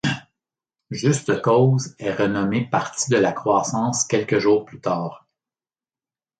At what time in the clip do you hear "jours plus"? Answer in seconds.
4.39-4.81